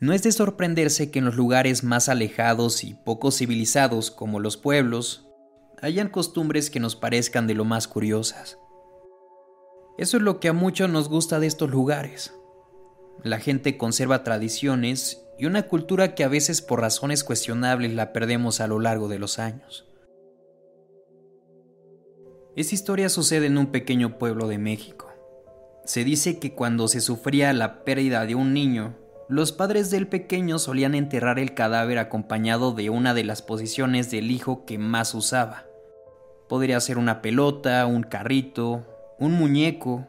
No 0.00 0.12
es 0.12 0.22
de 0.22 0.30
sorprenderse 0.30 1.10
que 1.10 1.18
en 1.18 1.24
los 1.24 1.34
lugares 1.34 1.82
más 1.82 2.08
alejados 2.08 2.84
y 2.84 2.94
poco 2.94 3.32
civilizados 3.32 4.12
como 4.12 4.38
los 4.38 4.56
pueblos, 4.56 5.26
hayan 5.82 6.08
costumbres 6.08 6.70
que 6.70 6.78
nos 6.78 6.94
parezcan 6.94 7.48
de 7.48 7.54
lo 7.54 7.64
más 7.64 7.88
curiosas. 7.88 8.58
Eso 9.96 10.16
es 10.16 10.22
lo 10.22 10.38
que 10.38 10.48
a 10.48 10.52
muchos 10.52 10.88
nos 10.88 11.08
gusta 11.08 11.40
de 11.40 11.48
estos 11.48 11.70
lugares. 11.70 12.32
La 13.24 13.40
gente 13.40 13.76
conserva 13.76 14.22
tradiciones 14.22 15.24
y 15.36 15.46
una 15.46 15.64
cultura 15.64 16.14
que 16.14 16.22
a 16.22 16.28
veces 16.28 16.62
por 16.62 16.80
razones 16.80 17.24
cuestionables 17.24 17.92
la 17.92 18.12
perdemos 18.12 18.60
a 18.60 18.68
lo 18.68 18.78
largo 18.78 19.08
de 19.08 19.18
los 19.18 19.40
años. 19.40 19.86
Esta 22.54 22.74
historia 22.74 23.08
sucede 23.08 23.46
en 23.46 23.58
un 23.58 23.72
pequeño 23.72 24.18
pueblo 24.18 24.46
de 24.46 24.58
México. 24.58 25.12
Se 25.84 26.04
dice 26.04 26.38
que 26.38 26.54
cuando 26.54 26.86
se 26.86 27.00
sufría 27.00 27.52
la 27.52 27.84
pérdida 27.84 28.26
de 28.26 28.36
un 28.36 28.52
niño, 28.52 28.96
los 29.28 29.52
padres 29.52 29.90
del 29.90 30.06
pequeño 30.06 30.58
solían 30.58 30.94
enterrar 30.94 31.38
el 31.38 31.52
cadáver 31.54 31.98
acompañado 31.98 32.72
de 32.72 32.88
una 32.88 33.12
de 33.12 33.24
las 33.24 33.42
posiciones 33.42 34.10
del 34.10 34.30
hijo 34.30 34.64
que 34.64 34.78
más 34.78 35.14
usaba. 35.14 35.64
Podría 36.48 36.80
ser 36.80 36.96
una 36.96 37.20
pelota, 37.20 37.84
un 37.86 38.02
carrito, 38.02 39.14
un 39.18 39.32
muñeco, 39.32 40.06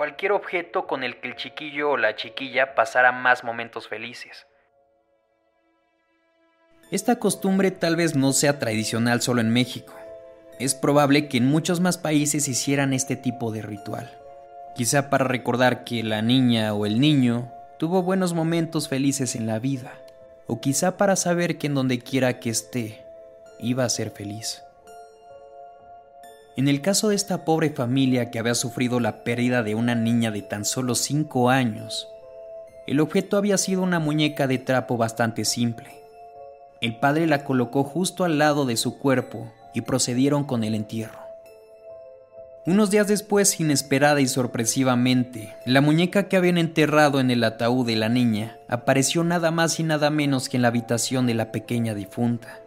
cualquier 0.00 0.32
objeto 0.32 0.86
con 0.86 1.04
el 1.04 1.20
que 1.20 1.28
el 1.28 1.36
chiquillo 1.36 1.90
o 1.90 1.96
la 1.98 2.16
chiquilla 2.16 2.74
pasara 2.74 3.12
más 3.12 3.44
momentos 3.44 3.86
felices. 3.86 4.46
Esta 6.90 7.18
costumbre 7.18 7.70
tal 7.70 7.96
vez 7.96 8.16
no 8.16 8.32
sea 8.32 8.58
tradicional 8.58 9.20
solo 9.20 9.42
en 9.42 9.50
México. 9.50 9.94
Es 10.58 10.74
probable 10.74 11.28
que 11.28 11.36
en 11.36 11.46
muchos 11.46 11.80
más 11.80 11.98
países 11.98 12.48
hicieran 12.48 12.94
este 12.94 13.14
tipo 13.14 13.52
de 13.52 13.62
ritual. 13.62 14.10
Quizá 14.74 15.10
para 15.10 15.26
recordar 15.26 15.84
que 15.84 16.02
la 16.02 16.22
niña 16.22 16.72
o 16.72 16.86
el 16.86 16.98
niño 16.98 17.52
tuvo 17.80 18.02
buenos 18.02 18.34
momentos 18.34 18.90
felices 18.90 19.34
en 19.34 19.46
la 19.46 19.58
vida. 19.58 19.94
O 20.46 20.60
quizá 20.60 20.98
para 20.98 21.16
saber 21.16 21.56
que 21.56 21.66
en 21.66 21.74
donde 21.74 21.98
quiera 21.98 22.38
que 22.38 22.50
esté, 22.50 23.06
iba 23.58 23.84
a 23.84 23.88
ser 23.88 24.10
feliz. 24.10 24.62
En 26.58 26.68
el 26.68 26.82
caso 26.82 27.08
de 27.08 27.14
esta 27.14 27.46
pobre 27.46 27.70
familia 27.70 28.30
que 28.30 28.38
había 28.38 28.54
sufrido 28.54 29.00
la 29.00 29.24
pérdida 29.24 29.62
de 29.62 29.74
una 29.74 29.94
niña 29.94 30.30
de 30.30 30.42
tan 30.42 30.66
solo 30.66 30.94
5 30.94 31.48
años, 31.48 32.06
el 32.86 33.00
objeto 33.00 33.38
había 33.38 33.56
sido 33.56 33.80
una 33.80 33.98
muñeca 33.98 34.46
de 34.46 34.58
trapo 34.58 34.98
bastante 34.98 35.46
simple. 35.46 35.88
El 36.82 36.98
padre 36.98 37.26
la 37.26 37.44
colocó 37.44 37.82
justo 37.82 38.24
al 38.24 38.36
lado 38.36 38.66
de 38.66 38.76
su 38.76 38.98
cuerpo 38.98 39.50
y 39.72 39.80
procedieron 39.80 40.44
con 40.44 40.64
el 40.64 40.74
entierro. 40.74 41.29
Unos 42.66 42.90
días 42.90 43.08
después, 43.08 43.58
inesperada 43.58 44.20
y 44.20 44.28
sorpresivamente, 44.28 45.54
la 45.64 45.80
muñeca 45.80 46.28
que 46.28 46.36
habían 46.36 46.58
enterrado 46.58 47.18
en 47.18 47.30
el 47.30 47.42
ataúd 47.42 47.86
de 47.86 47.96
la 47.96 48.10
niña 48.10 48.58
apareció 48.68 49.24
nada 49.24 49.50
más 49.50 49.80
y 49.80 49.82
nada 49.82 50.10
menos 50.10 50.48
que 50.50 50.58
en 50.58 50.62
la 50.62 50.68
habitación 50.68 51.26
de 51.26 51.32
la 51.32 51.52
pequeña 51.52 51.94
difunta. 51.94 52.60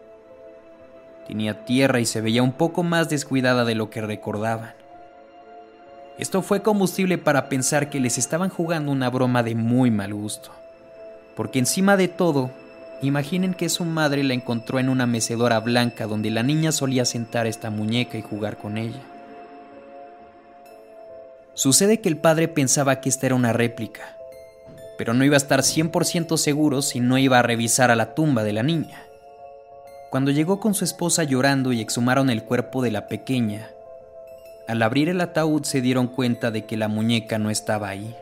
Tenía 1.27 1.63
tierra 1.65 1.99
y 1.99 2.05
se 2.05 2.21
veía 2.21 2.41
un 2.41 2.53
poco 2.53 2.81
más 2.81 3.07
descuidada 3.09 3.65
de 3.65 3.75
lo 3.75 3.91
que 3.91 4.01
recordaban. 4.01 4.73
Esto 6.17 6.41
fue 6.41 6.63
combustible 6.63 7.19
para 7.19 7.47
pensar 7.47 7.91
que 7.91 7.99
les 7.99 8.17
estaban 8.17 8.49
jugando 8.49 8.91
una 8.91 9.11
broma 9.11 9.43
de 9.43 9.53
muy 9.53 9.91
mal 9.91 10.13
gusto, 10.13 10.51
porque 11.35 11.59
encima 11.59 11.97
de 11.97 12.07
todo 12.07 12.49
Imaginen 13.03 13.53
que 13.53 13.67
su 13.67 13.83
madre 13.83 14.23
la 14.23 14.33
encontró 14.33 14.79
en 14.79 14.87
una 14.87 15.05
mecedora 15.05 15.59
blanca 15.59 16.07
donde 16.07 16.31
la 16.31 16.41
niña 16.41 16.71
solía 16.71 17.03
sentar 17.03 17.47
esta 17.47 17.69
muñeca 17.69 18.17
y 18.17 18.21
jugar 18.21 18.55
con 18.55 18.77
ella. 18.77 19.01
Sucede 21.55 22.01
que 22.01 22.09
el 22.09 22.17
padre 22.17 22.47
pensaba 22.47 22.99
que 22.99 23.09
esta 23.09 23.27
era 23.27 23.35
una 23.35 23.53
réplica, 23.53 24.17
pero 24.97 25.13
no 25.13 25.23
iba 25.23 25.35
a 25.35 25.37
estar 25.37 25.59
100% 25.61 26.37
seguro 26.37 26.81
si 26.81 26.99
no 26.99 27.17
iba 27.19 27.37
a 27.37 27.43
revisar 27.43 27.91
a 27.91 27.95
la 27.95 28.15
tumba 28.15 28.43
de 28.43 28.53
la 28.53 28.63
niña. 28.63 29.03
Cuando 30.09 30.31
llegó 30.31 30.59
con 30.59 30.73
su 30.73 30.83
esposa 30.83 31.23
llorando 31.23 31.71
y 31.71 31.79
exhumaron 31.81 32.29
el 32.31 32.43
cuerpo 32.43 32.81
de 32.81 32.91
la 32.91 33.07
pequeña, 33.07 33.69
al 34.67 34.81
abrir 34.81 35.09
el 35.09 35.21
ataúd 35.21 35.63
se 35.63 35.81
dieron 35.81 36.07
cuenta 36.07 36.49
de 36.49 36.65
que 36.65 36.77
la 36.77 36.87
muñeca 36.87 37.37
no 37.37 37.51
estaba 37.51 37.89
ahí. 37.89 38.15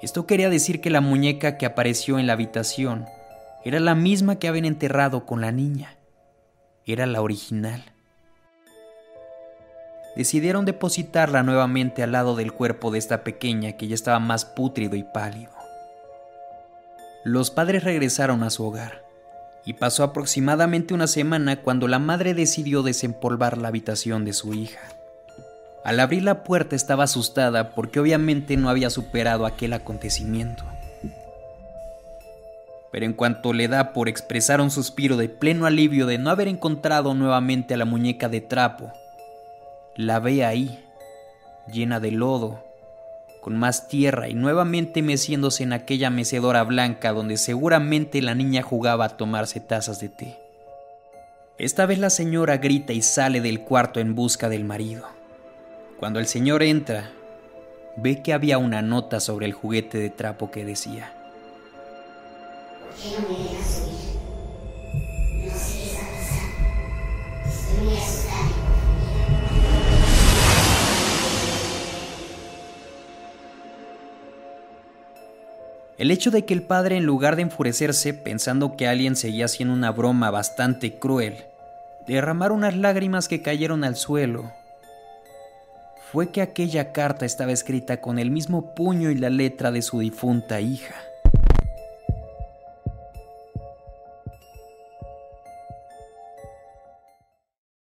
Esto 0.00 0.26
quería 0.26 0.50
decir 0.50 0.80
que 0.80 0.90
la 0.90 1.00
muñeca 1.00 1.56
que 1.56 1.66
apareció 1.66 2.18
en 2.18 2.26
la 2.26 2.32
habitación 2.32 3.06
era 3.64 3.78
la 3.78 3.94
misma 3.94 4.40
que 4.40 4.48
habían 4.48 4.64
enterrado 4.64 5.24
con 5.24 5.40
la 5.40 5.52
niña. 5.52 5.96
Era 6.84 7.06
la 7.06 7.22
original. 7.22 7.91
Decidieron 10.16 10.64
depositarla 10.64 11.42
nuevamente 11.42 12.02
al 12.02 12.12
lado 12.12 12.36
del 12.36 12.52
cuerpo 12.52 12.90
de 12.90 12.98
esta 12.98 13.24
pequeña 13.24 13.72
que 13.72 13.88
ya 13.88 13.94
estaba 13.94 14.18
más 14.18 14.44
pútrido 14.44 14.96
y 14.96 15.02
pálido. 15.02 15.52
Los 17.24 17.50
padres 17.50 17.84
regresaron 17.84 18.42
a 18.42 18.50
su 18.50 18.64
hogar 18.64 19.02
y 19.64 19.74
pasó 19.74 20.02
aproximadamente 20.02 20.92
una 20.92 21.06
semana 21.06 21.62
cuando 21.62 21.88
la 21.88 21.98
madre 21.98 22.34
decidió 22.34 22.82
desempolvar 22.82 23.58
la 23.58 23.68
habitación 23.68 24.24
de 24.24 24.32
su 24.32 24.54
hija. 24.54 24.80
Al 25.84 26.00
abrir 26.00 26.22
la 26.22 26.44
puerta 26.44 26.76
estaba 26.76 27.04
asustada 27.04 27.74
porque 27.74 28.00
obviamente 28.00 28.56
no 28.56 28.68
había 28.68 28.90
superado 28.90 29.46
aquel 29.46 29.72
acontecimiento 29.72 30.64
pero 32.92 33.06
en 33.06 33.14
cuanto 33.14 33.54
le 33.54 33.66
da 33.66 33.94
por 33.94 34.08
expresar 34.08 34.60
un 34.60 34.70
suspiro 34.70 35.16
de 35.16 35.30
pleno 35.30 35.64
alivio 35.64 36.06
de 36.06 36.18
no 36.18 36.30
haber 36.30 36.46
encontrado 36.46 37.14
nuevamente 37.14 37.74
a 37.74 37.78
la 37.78 37.86
muñeca 37.86 38.28
de 38.28 38.42
trapo, 38.42 38.92
la 39.96 40.20
ve 40.20 40.44
ahí, 40.44 40.84
llena 41.70 42.00
de 42.00 42.10
lodo, 42.10 42.64
con 43.40 43.58
más 43.58 43.88
tierra 43.88 44.28
y 44.28 44.34
nuevamente 44.34 45.02
meciéndose 45.02 45.64
en 45.64 45.72
aquella 45.72 46.10
mecedora 46.10 46.62
blanca 46.62 47.12
donde 47.12 47.36
seguramente 47.36 48.22
la 48.22 48.34
niña 48.34 48.62
jugaba 48.62 49.04
a 49.04 49.16
tomarse 49.16 49.60
tazas 49.60 50.00
de 50.00 50.08
té. 50.08 50.38
Esta 51.58 51.86
vez 51.86 51.98
la 51.98 52.10
señora 52.10 52.56
grita 52.56 52.92
y 52.92 53.02
sale 53.02 53.40
del 53.40 53.60
cuarto 53.60 54.00
en 54.00 54.14
busca 54.14 54.48
del 54.48 54.64
marido. 54.64 55.06
Cuando 55.98 56.18
el 56.18 56.26
señor 56.26 56.62
entra, 56.62 57.10
ve 57.96 58.22
que 58.22 58.32
había 58.32 58.58
una 58.58 58.80
nota 58.80 59.20
sobre 59.20 59.46
el 59.46 59.52
juguete 59.52 59.98
de 59.98 60.10
trapo 60.10 60.50
que 60.50 60.64
decía, 60.64 61.12
no 63.04 63.28
me? 63.28 63.34
No. 67.84 68.51
El 76.02 76.10
hecho 76.10 76.32
de 76.32 76.44
que 76.44 76.52
el 76.52 76.62
padre, 76.64 76.96
en 76.96 77.06
lugar 77.06 77.36
de 77.36 77.42
enfurecerse 77.42 78.12
pensando 78.12 78.76
que 78.76 78.88
alguien 78.88 79.14
seguía 79.14 79.44
haciendo 79.44 79.72
una 79.72 79.92
broma 79.92 80.32
bastante 80.32 80.98
cruel, 80.98 81.44
derramara 82.08 82.52
unas 82.52 82.76
lágrimas 82.76 83.28
que 83.28 83.40
cayeron 83.40 83.84
al 83.84 83.94
suelo, 83.94 84.52
fue 86.10 86.32
que 86.32 86.42
aquella 86.42 86.90
carta 86.90 87.24
estaba 87.24 87.52
escrita 87.52 88.00
con 88.00 88.18
el 88.18 88.32
mismo 88.32 88.74
puño 88.74 89.12
y 89.12 89.14
la 89.14 89.30
letra 89.30 89.70
de 89.70 89.80
su 89.80 90.00
difunta 90.00 90.60
hija. 90.60 90.96